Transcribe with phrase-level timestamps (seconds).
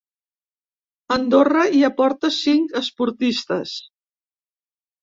[1.17, 3.79] Andorra hi aporta cinc esportistes.